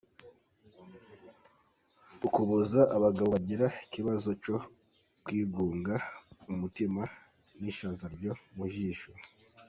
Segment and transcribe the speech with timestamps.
[2.27, 4.55] Ukuboza: Abagabo bagira ikibazo cyo
[5.23, 5.93] kwigunga,
[6.51, 7.01] umutima
[7.61, 9.11] n’ishaza ryo mu jisho.